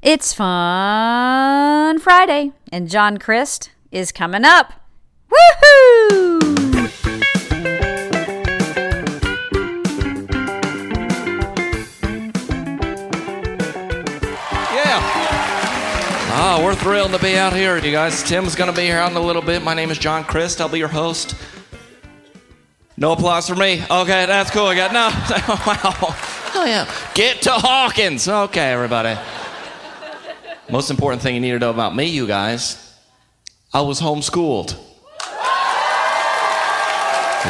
It's 0.00 0.32
Fun 0.32 1.98
Friday, 1.98 2.52
and 2.70 2.88
John 2.88 3.18
Crist 3.18 3.72
is 3.90 4.12
coming 4.12 4.44
up. 4.44 4.74
Woohoo! 5.28 6.38
Yeah. 14.72 15.00
Ah, 16.30 16.60
we're 16.64 16.76
thrilled 16.76 17.10
to 17.10 17.18
be 17.18 17.36
out 17.36 17.52
here, 17.52 17.76
you 17.78 17.90
guys. 17.90 18.22
Tim's 18.22 18.54
going 18.54 18.70
to 18.70 18.76
be 18.76 18.86
here 18.86 18.98
out 18.98 19.10
in 19.10 19.16
a 19.16 19.20
little 19.20 19.42
bit. 19.42 19.64
My 19.64 19.74
name 19.74 19.90
is 19.90 19.98
John 19.98 20.22
Crist. 20.22 20.60
I'll 20.60 20.68
be 20.68 20.78
your 20.78 20.86
host. 20.86 21.34
No 22.96 23.12
applause 23.12 23.48
for 23.48 23.56
me. 23.56 23.82
Okay, 23.90 24.26
that's 24.26 24.52
cool. 24.52 24.66
I 24.66 24.76
got 24.76 24.92
no. 24.92 25.08
wow. 25.66 26.14
Oh 26.54 26.64
yeah. 26.64 26.88
Get 27.14 27.42
to 27.42 27.50
Hawkins. 27.50 28.28
Okay, 28.28 28.70
everybody. 28.72 29.18
Most 30.70 30.90
important 30.90 31.22
thing 31.22 31.34
you 31.34 31.40
need 31.40 31.52
to 31.52 31.58
know 31.58 31.70
about 31.70 31.96
me, 31.96 32.04
you 32.04 32.26
guys. 32.26 32.94
I 33.72 33.80
was 33.80 34.00
homeschooled. 34.00 34.76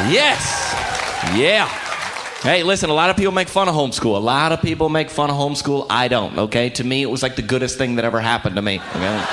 Yes. 0.07 0.73
Yeah. 1.35 1.67
Hey, 2.41 2.63
listen, 2.63 2.89
a 2.89 2.93
lot 2.93 3.09
of 3.09 3.17
people 3.17 3.33
make 3.33 3.49
fun 3.49 3.67
of 3.67 3.75
homeschool. 3.75 4.15
A 4.15 4.19
lot 4.19 4.53
of 4.53 4.61
people 4.61 4.87
make 4.87 5.09
fun 5.09 5.29
of 5.29 5.35
homeschool. 5.35 5.87
I 5.89 6.07
don't, 6.07 6.37
okay? 6.37 6.69
To 6.69 6.83
me, 6.85 7.01
it 7.01 7.09
was 7.09 7.21
like 7.21 7.35
the 7.35 7.41
goodest 7.41 7.77
thing 7.77 7.95
that 7.95 8.05
ever 8.05 8.21
happened 8.21 8.55
to 8.55 8.61
me. 8.61 8.79
Okay? 8.95 9.25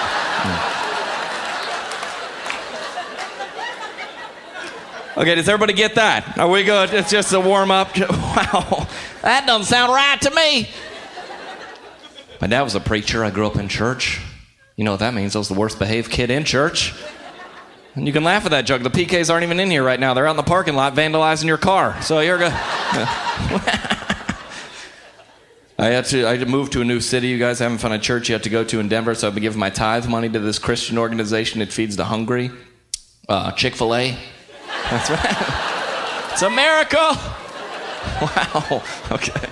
Okay, 5.16 5.34
does 5.36 5.48
everybody 5.48 5.72
get 5.72 5.94
that? 5.94 6.36
Are 6.36 6.48
we 6.48 6.64
good? 6.64 6.92
It's 6.92 7.10
just 7.10 7.32
a 7.32 7.40
warm 7.40 7.70
up. 7.70 7.96
Wow, 8.36 8.86
that 9.22 9.46
doesn't 9.46 9.64
sound 9.64 9.90
right 9.94 10.20
to 10.20 10.30
me. 10.30 10.68
My 12.40 12.46
dad 12.46 12.62
was 12.62 12.74
a 12.74 12.80
preacher. 12.80 13.24
I 13.24 13.30
grew 13.30 13.46
up 13.46 13.56
in 13.56 13.68
church. 13.68 14.20
You 14.76 14.84
know 14.84 14.90
what 14.90 15.00
that 15.00 15.14
means? 15.14 15.34
I 15.34 15.38
was 15.38 15.48
the 15.48 15.54
worst 15.54 15.78
behaved 15.78 16.10
kid 16.10 16.30
in 16.30 16.44
church. 16.44 16.94
And 17.94 18.06
you 18.06 18.12
can 18.12 18.24
laugh 18.24 18.44
at 18.44 18.50
that 18.50 18.66
joke. 18.66 18.82
The 18.82 18.90
PKs 18.90 19.30
aren't 19.30 19.44
even 19.44 19.58
in 19.58 19.70
here 19.70 19.82
right 19.82 19.98
now. 19.98 20.12
They're 20.12 20.26
out 20.26 20.32
in 20.32 20.36
the 20.36 20.42
parking 20.42 20.74
lot 20.74 20.94
vandalizing 20.94 21.44
your 21.46 21.56
car. 21.56 22.00
So 22.02 22.20
you're 22.20 22.36
good. 22.36 22.52
I 25.78 25.88
had 25.88 26.06
to 26.06 26.26
I 26.26 26.42
moved 26.44 26.72
to 26.72 26.80
a 26.80 26.84
new 26.84 27.00
city. 27.00 27.28
You 27.28 27.38
guys 27.38 27.58
haven't 27.58 27.78
found 27.78 27.94
a 27.94 27.98
church 27.98 28.28
yet 28.30 28.42
to 28.44 28.50
go 28.50 28.64
to 28.64 28.80
in 28.80 28.88
Denver, 28.88 29.14
so 29.14 29.28
I've 29.28 29.34
been 29.34 29.42
giving 29.42 29.60
my 29.60 29.70
tithe 29.70 30.06
money 30.08 30.28
to 30.28 30.38
this 30.38 30.58
Christian 30.58 30.96
organization 30.96 31.60
that 31.60 31.72
feeds 31.72 31.96
the 31.96 32.06
hungry. 32.06 32.50
Uh, 33.28 33.52
Chick 33.52 33.74
fil 33.74 33.94
A. 33.94 34.16
That's 34.90 35.10
right. 35.10 35.62
It's 36.32 36.42
a 36.42 36.50
miracle. 36.50 37.12
Wow. 38.20 38.82
Okay. 39.10 39.48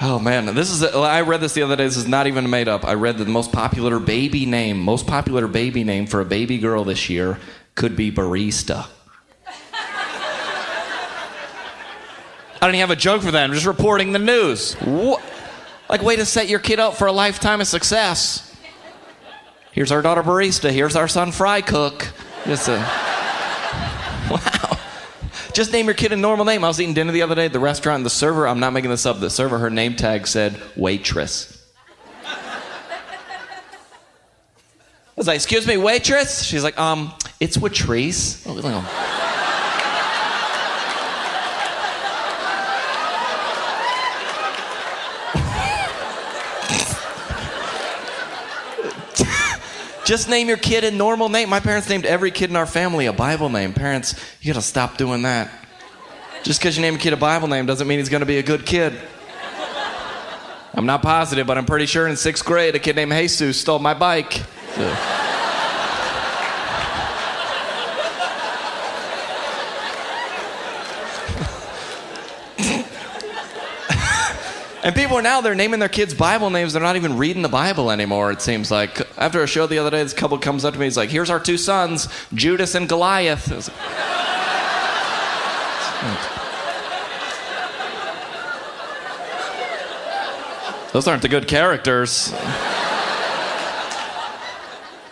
Oh 0.00 0.18
man, 0.18 0.54
this 0.54 0.70
is. 0.70 0.82
I 0.84 1.22
read 1.22 1.40
this 1.40 1.54
the 1.54 1.62
other 1.62 1.74
day. 1.76 1.84
This 1.84 1.96
is 1.96 2.06
not 2.06 2.26
even 2.26 2.50
made 2.50 2.68
up. 2.68 2.84
I 2.84 2.94
read 2.94 3.16
that 3.16 3.24
the 3.24 3.30
most 3.30 3.50
popular 3.50 3.98
baby 3.98 4.44
name, 4.44 4.78
most 4.78 5.06
popular 5.06 5.48
baby 5.48 5.84
name 5.84 6.06
for 6.06 6.20
a 6.20 6.24
baby 6.24 6.58
girl 6.58 6.84
this 6.84 7.08
year 7.08 7.38
could 7.74 7.96
be 7.96 8.12
barista. 8.12 8.86
I 12.56 12.68
don't 12.68 12.70
even 12.70 12.80
have 12.80 12.90
a 12.90 12.96
joke 12.96 13.22
for 13.22 13.30
that. 13.30 13.44
I'm 13.44 13.52
just 13.52 13.66
reporting 13.66 14.12
the 14.12 14.18
news. 14.18 14.74
What? 14.74 15.22
Like, 15.88 16.02
way 16.02 16.16
to 16.16 16.26
set 16.26 16.48
your 16.48 16.58
kid 16.58 16.80
up 16.80 16.94
for 16.94 17.06
a 17.06 17.12
lifetime 17.12 17.60
of 17.60 17.66
success. 17.66 18.54
Here's 19.72 19.92
our 19.92 20.02
daughter 20.02 20.22
barista. 20.22 20.72
Here's 20.72 20.96
our 20.96 21.06
son 21.06 21.32
fry 21.32 21.60
cook. 21.60 22.08
Just 22.44 22.68
a. 22.68 22.76
Wow. 24.28 24.65
Just 25.56 25.72
name 25.72 25.86
your 25.86 25.94
kid 25.94 26.12
a 26.12 26.16
normal 26.16 26.44
name. 26.44 26.64
I 26.64 26.68
was 26.68 26.78
eating 26.82 26.92
dinner 26.92 27.12
the 27.12 27.22
other 27.22 27.34
day 27.34 27.46
at 27.46 27.52
the 27.54 27.58
restaurant, 27.58 27.96
and 27.96 28.04
the 28.04 28.10
server, 28.10 28.46
I'm 28.46 28.60
not 28.60 28.74
making 28.74 28.90
this 28.90 29.06
up, 29.06 29.20
the 29.20 29.30
server, 29.30 29.56
her 29.56 29.70
name 29.70 29.96
tag 29.96 30.26
said 30.26 30.60
waitress. 30.76 31.66
I 32.26 32.60
was 35.16 35.26
like, 35.26 35.36
excuse 35.36 35.66
me, 35.66 35.78
waitress? 35.78 36.42
She's 36.42 36.62
like, 36.62 36.78
um, 36.78 37.10
it's 37.40 37.56
Watrice. 37.56 38.46
Oh. 38.46 39.05
Just 50.06 50.28
name 50.28 50.46
your 50.46 50.56
kid 50.56 50.84
a 50.84 50.92
normal 50.92 51.28
name. 51.28 51.48
My 51.48 51.58
parents 51.58 51.88
named 51.88 52.06
every 52.06 52.30
kid 52.30 52.48
in 52.48 52.54
our 52.54 52.64
family 52.64 53.06
a 53.06 53.12
Bible 53.12 53.48
name. 53.48 53.72
Parents, 53.72 54.14
you 54.40 54.52
gotta 54.52 54.64
stop 54.64 54.96
doing 54.96 55.22
that. 55.22 55.50
Just 56.44 56.60
because 56.60 56.76
you 56.76 56.82
name 56.82 56.94
a 56.94 56.98
kid 56.98 57.12
a 57.12 57.16
Bible 57.16 57.48
name 57.48 57.66
doesn't 57.66 57.88
mean 57.88 57.98
he's 57.98 58.08
gonna 58.08 58.24
be 58.24 58.38
a 58.38 58.42
good 58.44 58.64
kid. 58.64 58.96
I'm 60.74 60.86
not 60.86 61.02
positive, 61.02 61.44
but 61.44 61.58
I'm 61.58 61.66
pretty 61.66 61.86
sure 61.86 62.06
in 62.06 62.16
sixth 62.16 62.44
grade 62.44 62.76
a 62.76 62.78
kid 62.78 62.94
named 62.94 63.10
Jesus 63.10 63.60
stole 63.60 63.80
my 63.80 63.94
bike. 63.94 64.44
So. 64.76 64.96
And 74.86 74.94
people 74.94 75.18
are 75.18 75.22
now 75.22 75.40
they're 75.40 75.56
naming 75.56 75.80
their 75.80 75.88
kids 75.88 76.14
Bible 76.14 76.48
names. 76.48 76.72
They're 76.72 76.80
not 76.80 76.94
even 76.94 77.16
reading 77.16 77.42
the 77.42 77.48
Bible 77.48 77.90
anymore. 77.90 78.30
It 78.30 78.40
seems 78.40 78.70
like 78.70 79.00
after 79.18 79.42
a 79.42 79.46
show 79.46 79.66
the 79.66 79.78
other 79.78 79.90
day, 79.90 80.02
this 80.02 80.12
couple 80.12 80.38
comes 80.38 80.64
up 80.64 80.74
to 80.74 80.80
me. 80.80 80.86
He's 80.86 80.96
like, 80.96 81.10
"Here's 81.10 81.30
our 81.30 81.40
two 81.40 81.56
sons, 81.56 82.08
Judas 82.34 82.74
and 82.74 82.88
Goliath." 82.88 83.50
Like, 83.50 83.64
Those 90.92 91.08
aren't 91.08 91.22
the 91.22 91.28
good 91.28 91.46
characters. 91.46 92.32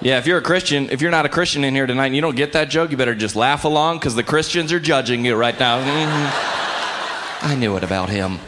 Yeah, 0.01 0.19
if 0.19 0.27
you're 0.27 0.39
a 0.39 0.43
Christian, 0.43 0.89
if 0.91 1.01
you're 1.01 1.11
not 1.11 1.25
a 1.25 1.31
Christian 1.31 1.65
in 1.65 1.75
here 1.75 1.87
tonight 1.87 2.07
and 2.07 2.15
you 2.15 2.21
don't 2.21 2.37
get 2.37 2.53
that 2.53 2.69
joke, 2.69 2.91
you 2.91 2.97
better 2.97 3.15
just 3.15 3.35
laugh 3.37 3.65
along 3.65 3.99
because 3.99 4.15
the 4.15 4.23
Christians 4.23 4.73
are 4.73 4.81
judging 4.81 5.25
you 5.25 5.35
right 5.35 5.59
now. 5.59 5.79
Mm-hmm. 5.79 7.47
I 7.47 7.55
knew 7.55 7.77
it 7.77 7.85
about 7.85 8.11
him. 8.11 8.39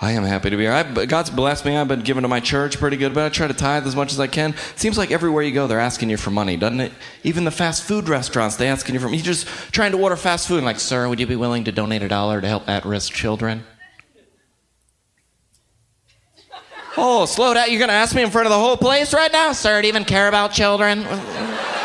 I 0.00 0.12
am 0.12 0.22
happy 0.22 0.50
to 0.50 0.56
be 0.56 0.62
here. 0.62 0.72
I, 0.72 1.06
God's 1.06 1.28
blessed 1.28 1.64
me. 1.64 1.76
I've 1.76 1.88
been 1.88 2.02
giving 2.02 2.22
to 2.22 2.28
my 2.28 2.38
church 2.38 2.78
pretty 2.78 2.96
good, 2.96 3.14
but 3.14 3.24
I 3.24 3.28
try 3.30 3.48
to 3.48 3.54
tithe 3.54 3.84
as 3.84 3.96
much 3.96 4.12
as 4.12 4.20
I 4.20 4.28
can. 4.28 4.54
Seems 4.76 4.96
like 4.96 5.10
everywhere 5.10 5.42
you 5.42 5.50
go, 5.50 5.66
they're 5.66 5.80
asking 5.80 6.10
you 6.10 6.16
for 6.16 6.30
money, 6.30 6.56
doesn't 6.56 6.78
it? 6.78 6.92
Even 7.24 7.44
the 7.44 7.50
fast 7.50 7.82
food 7.82 8.08
restaurants, 8.08 8.54
they 8.54 8.68
asking 8.68 8.94
you 8.94 9.00
for. 9.00 9.06
money. 9.06 9.16
You're 9.16 9.24
just 9.24 9.48
trying 9.72 9.90
to 9.92 9.98
order 9.98 10.14
fast 10.14 10.46
food, 10.46 10.58
and 10.58 10.66
like, 10.66 10.78
sir, 10.78 11.08
would 11.08 11.18
you 11.18 11.26
be 11.26 11.34
willing 11.34 11.64
to 11.64 11.72
donate 11.72 12.02
a 12.02 12.08
dollar 12.08 12.40
to 12.40 12.46
help 12.46 12.68
at-risk 12.68 13.12
children? 13.12 13.64
Oh, 16.96 17.26
slow 17.26 17.54
down. 17.54 17.68
You're 17.68 17.78
going 17.78 17.88
to 17.88 17.94
ask 17.94 18.14
me 18.14 18.22
in 18.22 18.30
front 18.30 18.46
of 18.46 18.50
the 18.50 18.58
whole 18.58 18.76
place 18.76 19.12
right 19.12 19.32
now? 19.32 19.52
Sir, 19.52 19.80
do 19.80 19.88
you 19.88 19.92
even 19.92 20.04
care 20.04 20.28
about 20.28 20.52
children? 20.52 21.04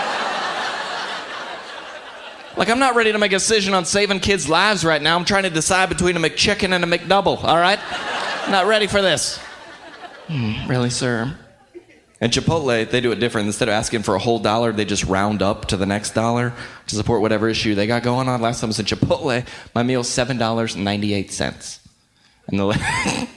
like, 2.58 2.69
I'm 2.69 2.80
not 2.80 2.96
ready 2.96 3.12
to 3.12 3.18
make 3.18 3.31
a 3.31 3.36
decision 3.36 3.74
on 3.74 3.86
saving 3.86 4.19
kids' 4.19 4.47
lives 4.47 4.86
right 4.86 5.02
now. 5.02 5.16
I'm 5.18 5.25
trying 5.25 5.44
to 5.44 5.50
decide 5.50 5.90
between 5.90 6.16
a 6.18 6.19
McChicken 6.19 6.74
and 6.74 6.84
a 6.84 6.88
McDouble, 6.88 7.44
all 7.44 7.58
right? 7.58 7.80
not 8.50 8.68
ready 8.68 8.88
for 8.88 9.02
this. 9.02 9.38
Hmm, 10.28 10.68
really, 10.68 10.90
sir? 10.90 11.36
And 12.22 12.31
Chipotle, 12.31 12.90
they 12.90 13.02
do 13.02 13.12
it 13.12 13.19
different. 13.19 13.47
Instead 13.47 13.68
of 13.68 13.74
asking 13.74 14.03
for 14.03 14.16
a 14.16 14.19
whole 14.19 14.40
dollar, 14.40 14.72
they 14.72 14.86
just 14.86 15.03
round 15.03 15.42
up 15.42 15.66
to 15.68 15.78
the 15.78 15.86
next 15.86 16.12
dollar 16.12 16.53
to 16.88 16.96
support 16.96 17.22
whatever 17.22 17.50
issue 17.50 17.75
they 17.75 17.86
got 17.86 18.03
going 18.03 18.30
on. 18.30 18.42
Last 18.42 18.62
time 18.62 18.68
I 18.68 18.69
was 18.69 18.80
in 18.80 18.86
Chipotle, 18.86 19.46
my 19.75 19.84
meal's 19.84 20.09
$7.98. 20.09 21.80
And 22.47 22.59
the 22.59 22.66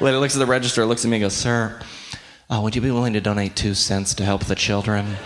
lady 0.00 0.16
looks 0.18 0.36
at 0.36 0.38
the 0.38 0.46
register, 0.46 0.84
looks 0.84 1.04
at 1.04 1.10
me, 1.10 1.16
and 1.16 1.24
goes, 1.24 1.34
Sir, 1.34 1.80
uh, 2.48 2.60
would 2.62 2.76
you 2.76 2.80
be 2.80 2.90
willing 2.90 3.14
to 3.14 3.20
donate 3.20 3.56
two 3.56 3.74
cents 3.74 4.14
to 4.14 4.24
help 4.24 4.44
the 4.44 4.54
children? 4.54 5.16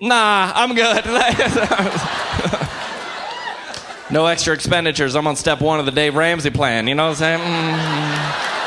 Nah, 0.00 0.52
I'm 0.54 0.74
good. 0.74 1.04
no 4.10 4.26
extra 4.26 4.54
expenditures. 4.54 5.16
I'm 5.16 5.26
on 5.26 5.36
step 5.36 5.60
one 5.60 5.80
of 5.80 5.86
the 5.86 5.92
Dave 5.92 6.14
Ramsey 6.14 6.50
plan. 6.50 6.86
You 6.86 6.94
know 6.94 7.08
what 7.08 7.20
I'm 7.22 7.26
saying? 7.38 7.40
Mm. 7.40 8.52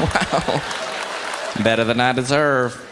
Wow. 0.00 0.62
Better 1.62 1.84
than 1.84 2.00
I 2.00 2.12
deserve. 2.12 2.86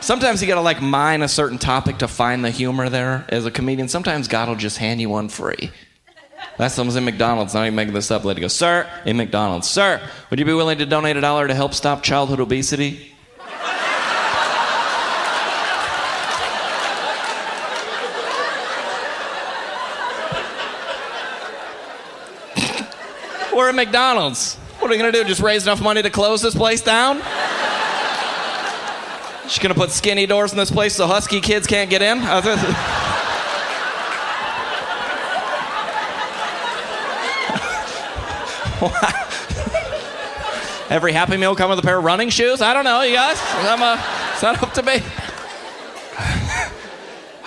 Sometimes 0.00 0.42
you 0.42 0.48
gotta 0.48 0.60
like 0.60 0.82
mine 0.82 1.22
a 1.22 1.28
certain 1.28 1.58
topic 1.58 1.98
to 1.98 2.08
find 2.08 2.44
the 2.44 2.50
humor 2.50 2.88
there 2.88 3.24
as 3.28 3.46
a 3.46 3.50
comedian. 3.50 3.88
Sometimes 3.88 4.26
God 4.26 4.48
will 4.48 4.56
just 4.56 4.78
hand 4.78 5.00
you 5.00 5.08
one 5.08 5.28
free. 5.28 5.70
Last 6.58 6.76
time 6.76 6.90
I 6.90 6.96
in 6.96 7.04
McDonald's, 7.04 7.54
not 7.54 7.62
even 7.62 7.76
making 7.76 7.94
this 7.94 8.10
up. 8.10 8.24
Lady 8.24 8.40
goes, 8.40 8.52
Sir, 8.52 8.88
in 9.06 9.16
McDonald's, 9.16 9.68
Sir, 9.68 10.00
would 10.28 10.38
you 10.38 10.44
be 10.44 10.52
willing 10.52 10.78
to 10.78 10.86
donate 10.86 11.16
a 11.16 11.20
dollar 11.20 11.46
to 11.46 11.54
help 11.54 11.72
stop 11.72 12.02
childhood 12.02 12.40
obesity? 12.40 13.11
We're 23.54 23.68
at 23.68 23.74
McDonald's. 23.74 24.56
What 24.78 24.90
are 24.90 24.94
we 24.94 24.98
gonna 24.98 25.12
do? 25.12 25.24
Just 25.24 25.42
raise 25.42 25.64
enough 25.64 25.82
money 25.82 26.02
to 26.02 26.10
close 26.10 26.40
this 26.40 26.54
place 26.54 26.80
down? 26.80 27.20
She's 29.48 29.58
gonna 29.58 29.74
put 29.74 29.90
skinny 29.90 30.26
doors 30.26 30.52
in 30.52 30.58
this 30.58 30.70
place 30.70 30.94
so 30.94 31.06
husky 31.06 31.40
kids 31.40 31.66
can't 31.66 31.90
get 31.90 32.00
in? 32.00 32.18
Every 40.90 41.12
Happy 41.12 41.36
Meal 41.36 41.54
come 41.54 41.70
with 41.70 41.78
a 41.78 41.82
pair 41.82 41.98
of 41.98 42.04
running 42.04 42.30
shoes? 42.30 42.60
I 42.60 42.74
don't 42.74 42.84
know, 42.84 43.02
you 43.02 43.14
guys. 43.14 43.38
I'm, 43.60 43.82
uh, 43.82 44.02
it's 44.32 44.42
not 44.42 44.62
up 44.62 44.72
to 44.74 44.82
me. 44.82 45.00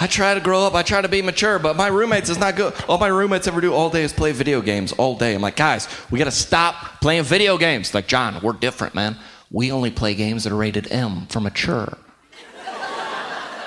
I 0.06 0.08
try 0.08 0.36
to 0.36 0.40
grow 0.40 0.68
up. 0.68 0.76
I 0.76 0.84
try 0.84 1.02
to 1.02 1.10
be 1.10 1.24
mature, 1.24 1.58
but 1.58 1.76
my 1.76 1.88
roommates 1.88 2.30
is 2.30 2.38
not 2.38 2.56
good. 2.56 2.76
All 2.88 3.00
my 3.00 3.08
roommates 3.08 3.48
ever 3.48 3.60
do 3.60 3.74
all 3.74 3.90
day 3.90 4.04
is 4.04 4.14
play 4.14 4.34
video 4.34 4.62
games 4.62 4.92
all 4.92 5.18
day. 5.18 5.34
I'm 5.34 5.42
like, 5.42 5.56
guys, 5.56 5.88
we 6.12 6.20
got 6.20 6.26
to 6.26 6.32
stop 6.32 7.02
playing 7.02 7.24
video 7.24 7.58
games. 7.58 7.92
Like, 7.92 8.06
John, 8.06 8.40
we're 8.44 8.54
different, 8.54 8.94
man. 8.94 9.18
We 9.50 9.72
only 9.72 9.90
play 9.90 10.14
games 10.14 10.44
that 10.44 10.54
are 10.54 10.58
rated 10.58 10.92
M 10.92 11.26
for 11.26 11.40
mature. 11.40 11.98
I 12.68 13.58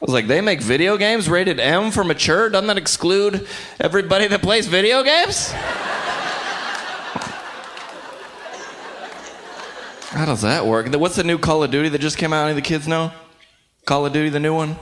was 0.00 0.14
like, 0.14 0.26
they 0.26 0.40
make 0.40 0.62
video 0.62 0.96
games 0.96 1.28
rated 1.28 1.60
M 1.60 1.90
for 1.90 2.02
mature? 2.02 2.48
Doesn't 2.48 2.68
that 2.68 2.78
exclude 2.78 3.46
everybody 3.78 4.26
that 4.28 4.40
plays 4.40 4.68
video 4.68 5.02
games? 5.02 5.50
How 10.12 10.24
does 10.24 10.40
that 10.40 10.64
work? 10.64 10.90
What's 10.94 11.16
the 11.16 11.24
new 11.24 11.36
Call 11.36 11.62
of 11.62 11.70
Duty 11.70 11.90
that 11.90 12.00
just 12.00 12.16
came 12.16 12.32
out? 12.32 12.44
Any 12.44 12.52
of 12.52 12.56
the 12.56 12.62
kids 12.62 12.88
know? 12.88 13.12
Call 13.84 14.06
of 14.06 14.12
Duty, 14.12 14.28
the 14.28 14.38
new 14.38 14.54
one? 14.54 14.76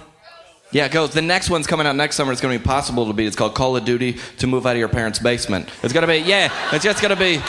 Yeah, 0.73 0.85
it 0.85 0.93
goes. 0.93 1.15
The 1.15 1.23
next 1.23 1.49
one's 1.49 1.67
coming 1.67 1.87
out 1.87 1.97
next 1.97 2.17
summer. 2.17 2.33
It's 2.33 2.41
going 2.41 2.57
to 2.57 2.63
be 2.63 2.65
possible 2.65 3.07
to 3.07 3.13
beat. 3.15 3.27
It's 3.27 3.35
called 3.35 3.55
Call 3.55 3.77
of 3.77 3.85
Duty 3.85 4.19
to 4.39 4.47
move 4.47 4.67
out 4.67 4.73
of 4.73 4.79
your 4.79 4.89
parents' 4.89 5.19
basement. 5.19 5.69
It's 5.83 5.93
going 5.95 6.03
to 6.03 6.07
be, 6.07 6.19
yeah, 6.19 6.53
it's 6.73 6.85
just 6.85 7.01
going 7.03 7.17
to 7.17 7.19
be. 7.19 7.37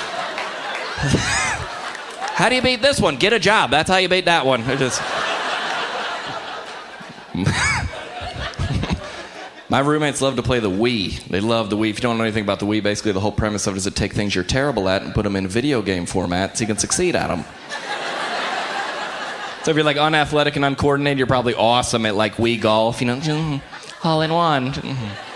how 2.33 2.47
do 2.47 2.55
you 2.55 2.61
beat 2.61 2.81
this 2.81 3.01
one? 3.01 3.17
Get 3.17 3.33
a 3.33 3.39
job. 3.39 3.69
That's 3.69 3.89
how 3.89 3.97
you 3.97 4.07
beat 4.07 4.25
that 4.25 4.45
one. 4.45 4.61
It 4.61 4.79
just. 4.79 5.01
My 9.69 9.79
roommates 9.79 10.21
love 10.21 10.37
to 10.37 10.43
play 10.43 10.59
the 10.59 10.69
Wii. 10.69 11.23
They 11.25 11.41
love 11.41 11.69
the 11.69 11.77
Wii. 11.77 11.89
If 11.89 11.97
you 11.97 12.01
don't 12.01 12.17
know 12.17 12.23
anything 12.23 12.43
about 12.43 12.59
the 12.59 12.65
Wii, 12.65 12.81
basically 12.81 13.11
the 13.11 13.19
whole 13.19 13.31
premise 13.31 13.67
of 13.67 13.75
it 13.75 13.77
is 13.77 13.83
to 13.83 13.91
take 13.91 14.13
things 14.13 14.35
you're 14.35 14.43
terrible 14.43 14.89
at 14.89 15.01
and 15.01 15.13
put 15.13 15.23
them 15.23 15.35
in 15.35 15.47
video 15.47 15.81
game 15.81 16.05
format 16.05 16.57
so 16.57 16.61
you 16.61 16.67
can 16.67 16.77
succeed 16.77 17.15
at 17.15 17.27
them. 17.27 17.45
So 19.63 19.71
if 19.71 19.77
you're 19.77 19.83
like 19.83 19.97
unathletic 19.97 20.55
and 20.55 20.65
uncoordinated, 20.65 21.19
you're 21.19 21.27
probably 21.27 21.53
awesome 21.53 22.05
at 22.05 22.15
like 22.15 22.35
Wii 22.35 22.59
golf, 22.59 22.99
you 22.99 23.07
know, 23.07 23.17
mm-hmm. 23.17 24.07
all 24.07 24.21
in 24.21 24.33
one. 24.33 24.71
Mm-hmm. 24.73 25.27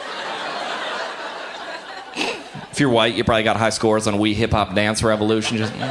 If 2.71 2.79
you're 2.79 2.89
white, 2.89 3.13
you 3.15 3.23
probably 3.23 3.43
got 3.43 3.55
high 3.55 3.69
scores 3.69 4.07
on 4.07 4.15
Wii 4.15 4.33
Hip 4.33 4.51
Hop 4.51 4.75
Dance 4.75 5.03
Revolution. 5.03 5.57
Just. 5.57 5.71
Mm-hmm. 5.73 5.81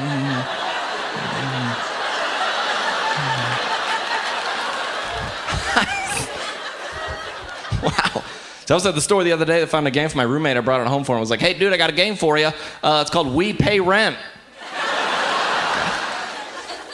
wow. 7.87 8.23
So 8.67 8.75
I 8.75 8.77
was 8.77 8.85
at 8.85 8.95
the 8.95 9.01
store 9.01 9.25
the 9.25 9.33
other 9.33 9.45
day. 9.45 9.63
I 9.63 9.67
found 9.67 9.87
a 9.87 9.91
game 9.91 10.09
for 10.09 10.17
my 10.17 10.25
roommate. 10.25 10.57
I 10.57 10.61
brought 10.61 10.81
it 10.81 10.87
home 10.89 11.05
for 11.05 11.13
him. 11.13 11.19
I 11.19 11.21
was 11.21 11.31
like, 11.31 11.41
"Hey, 11.41 11.55
dude, 11.55 11.73
I 11.73 11.77
got 11.77 11.89
a 11.89 11.95
game 11.95 12.17
for 12.17 12.37
you. 12.37 12.51
Uh, 12.83 13.01
it's 13.01 13.11
called 13.11 13.33
We 13.33 13.53
Pay 13.53 13.81
Rent." 13.81 14.17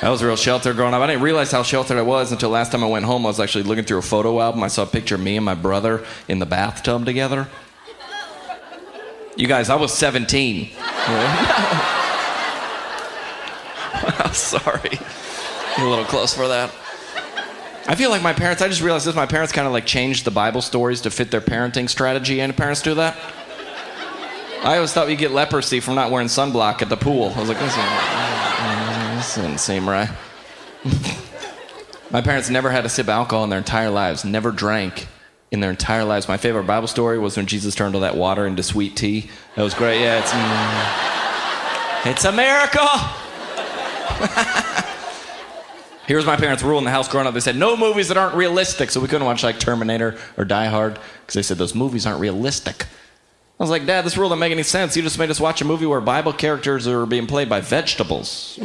I 0.03 0.09
was 0.09 0.23
real 0.23 0.37
sheltered 0.37 0.77
growing 0.77 0.95
up. 0.95 1.03
I 1.03 1.07
didn't 1.09 1.23
realize 1.23 1.53
how 1.53 1.63
sheltered 1.63 1.99
I 1.99 2.03
was 2.03 2.33
until 2.33 2.49
last 2.49 2.73
time 2.73 2.83
I 2.83 2.87
went 2.87 3.05
home. 3.05 3.27
I 3.27 3.29
was 3.29 3.39
actually 3.39 3.65
looking 3.65 3.85
through 3.85 3.99
a 3.99 4.03
photo 4.03 4.41
album. 4.41 4.63
I 4.63 4.69
saw 4.69 4.85
a 4.85 4.87
picture 4.87 5.17
of 5.17 5.21
me 5.21 5.37
and 5.37 5.45
my 5.45 5.55
brother 5.55 6.07
in 6.27 6.39
the 6.39 6.47
bathtub 6.47 7.05
together. 7.05 7.49
You 9.37 9.47
guys, 9.47 9.69
I 9.69 9.75
was 9.75 9.93
17. 9.93 10.71
I'm 13.93 14.33
sorry. 14.33 14.99
a 15.77 15.85
little 15.85 16.07
close 16.07 16.33
for 16.33 16.49
that. 16.49 16.73
I 17.87 17.95
feel 17.95 18.09
like 18.11 18.23
my 18.23 18.33
parents, 18.33 18.63
I 18.63 18.69
just 18.69 18.81
realized 18.81 19.07
this, 19.07 19.15
my 19.15 19.27
parents 19.27 19.53
kind 19.53 19.67
of 19.67 19.73
like 19.73 19.85
changed 19.85 20.25
the 20.25 20.31
Bible 20.31 20.63
stories 20.63 21.03
to 21.03 21.11
fit 21.11 21.31
their 21.31 21.41
parenting 21.43 21.91
strategy. 21.91 22.41
Any 22.41 22.53
parents 22.55 22.81
do 22.81 22.95
that? 22.95 23.19
I 24.63 24.77
always 24.77 24.93
thought 24.93 25.11
you 25.11 25.17
get 25.17 25.33
leprosy 25.33 25.81
from 25.81 25.95
not 25.95 26.11
wearing 26.11 26.29
sunblock 26.29 26.81
at 26.83 26.89
the 26.89 26.97
pool. 26.97 27.33
I 27.37 27.41
was 27.41 27.49
like, 27.49 27.59
isn't, 27.59 28.30
this 29.31 29.45
doesn't 29.45 29.59
seem 29.59 29.89
right. 29.89 30.11
my 32.11 32.21
parents 32.21 32.51
never 32.51 32.71
had 32.71 32.85
a 32.85 32.89
sip 32.89 33.05
of 33.05 33.11
alcohol 33.11 33.45
in 33.45 33.51
their 33.51 33.61
entire 33.61 33.91
lives, 33.91 34.25
never 34.25 34.51
drank 34.51 35.07
in 35.53 35.61
their 35.61 35.71
entire 35.71 36.05
lives. 36.05 36.27
My 36.27 36.37
favorite 36.37 36.67
Bible 36.67 36.89
story 36.89 37.17
was 37.17 37.37
when 37.37 37.47
Jesus 37.47 37.77
turned 37.77 37.95
all 37.95 38.01
that 38.01 38.17
water 38.17 38.45
into 38.45 38.65
sweet 38.65 38.97
tea. 38.97 39.31
That 39.55 39.63
was 39.63 39.75
great. 39.75 40.01
Yeah, 40.01 40.19
it's, 40.19 40.33
mm, 40.33 42.11
it's 42.11 42.25
a 42.25 42.33
miracle. 42.33 42.89
Here's 46.09 46.27
my 46.27 46.35
parents' 46.35 46.65
rule 46.65 46.79
in 46.79 46.85
the 46.85 46.91
house 46.91 47.09
growing 47.09 47.29
up. 47.29 47.35
They 47.35 47.41
said 47.41 47.57
no 47.57 47.77
movies 47.77 48.09
that 48.09 48.17
aren't 48.17 48.35
realistic, 48.35 48.91
so 48.91 49.01
we 49.01 49.07
couldn't 49.07 49.27
watch 49.27 49.45
like 49.45 49.61
Terminator 49.61 50.19
or 50.37 50.45
Die 50.45 50.67
Hard 50.67 50.99
because 51.21 51.35
they 51.35 51.43
said 51.43 51.57
those 51.57 51.77
movies 51.77 52.05
aren't 52.05 52.21
realistic. 52.21 52.87
I 53.61 53.63
was 53.63 53.69
like, 53.69 53.85
Dad, 53.85 54.07
this 54.07 54.17
rule 54.17 54.31
doesn't 54.31 54.39
make 54.39 54.53
any 54.53 54.63
sense. 54.63 54.97
You 54.97 55.03
just 55.03 55.19
made 55.19 55.29
us 55.29 55.39
watch 55.39 55.61
a 55.61 55.67
movie 55.67 55.85
where 55.85 56.01
Bible 56.01 56.33
characters 56.33 56.89
are 56.89 57.05
being 57.05 57.27
played 57.27 57.51
by 57.51 57.61
vegetables. 57.61 58.59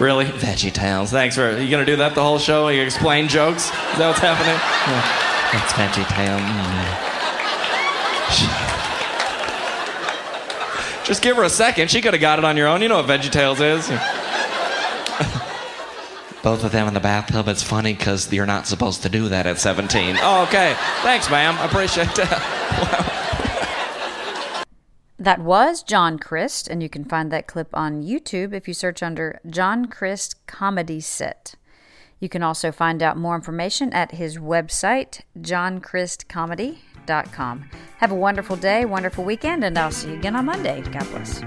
really? 0.00 0.24
Veggie 0.24 0.72
Tales. 0.72 1.10
Thanks 1.10 1.34
for. 1.34 1.50
Are 1.50 1.60
you 1.60 1.70
gonna 1.70 1.84
do 1.84 1.96
that 1.96 2.14
the 2.14 2.22
whole 2.22 2.38
show? 2.38 2.68
You 2.68 2.80
explain 2.80 3.28
jokes? 3.28 3.66
Is 3.66 3.72
that 3.98 4.08
what's 4.08 4.20
happening? 4.20 4.56
Yeah. 4.88 5.52
It's 5.52 5.72
Veggie. 5.74 6.08
Mm. 10.96 11.02
Just 11.04 11.20
give 11.20 11.36
her 11.36 11.42
a 11.42 11.50
second. 11.50 11.90
She 11.90 12.00
could 12.00 12.14
have 12.14 12.22
got 12.22 12.38
it 12.38 12.46
on 12.46 12.56
your 12.56 12.68
own. 12.68 12.80
You 12.80 12.88
know 12.88 13.02
what 13.02 13.06
VeggieTales 13.06 13.60
is. 13.60 13.86
Both 16.48 16.64
of 16.64 16.72
them 16.72 16.88
in 16.88 16.94
the 16.94 17.00
bathtub. 17.00 17.46
It's 17.46 17.62
funny 17.62 17.92
because 17.92 18.32
you're 18.32 18.46
not 18.46 18.66
supposed 18.66 19.02
to 19.02 19.10
do 19.10 19.28
that 19.28 19.46
at 19.46 19.58
17. 19.58 20.16
Oh, 20.22 20.44
okay. 20.44 20.74
Thanks, 21.02 21.28
ma'am. 21.28 21.54
I 21.58 21.66
appreciate 21.66 22.14
that. 22.14 23.24
That 25.20 25.40
was 25.40 25.82
John 25.82 26.16
Crist, 26.18 26.68
and 26.68 26.80
you 26.80 26.88
can 26.88 27.04
find 27.04 27.32
that 27.32 27.48
clip 27.48 27.74
on 27.74 28.04
YouTube 28.04 28.54
if 28.54 28.68
you 28.68 28.72
search 28.72 29.02
under 29.02 29.40
John 29.50 29.86
Crist 29.86 30.46
Comedy 30.46 31.00
Set. 31.00 31.56
You 32.20 32.28
can 32.28 32.44
also 32.44 32.70
find 32.70 33.02
out 33.02 33.16
more 33.18 33.34
information 33.34 33.92
at 33.92 34.12
his 34.12 34.38
website, 34.38 35.22
johncristcomedy.com 35.38 37.64
have 37.98 38.12
a 38.12 38.14
wonderful 38.14 38.56
day, 38.56 38.84
wonderful 38.84 39.24
weekend, 39.24 39.64
and 39.64 39.76
I'll 39.76 39.90
see 39.90 40.10
you 40.10 40.14
again 40.14 40.36
on 40.36 40.44
Monday. 40.44 40.82
God 40.82 41.10
bless. 41.10 41.42